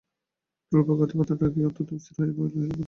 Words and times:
ধ্রুব 0.71 0.87
কাঁধে 0.99 1.15
মাথা 1.19 1.33
রাখিয়া 1.35 1.67
অত্যন্ত 1.69 1.89
স্থির 2.01 2.15
হইয়া 2.17 2.33
পড়িয়া 2.37 2.55
রহিল। 2.55 2.71